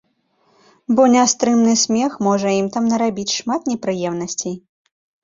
[0.99, 4.57] Бо нястрымны смех можа ім там нарабіць шмат непрыемнасцей.